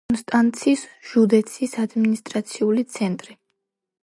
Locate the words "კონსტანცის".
0.11-0.85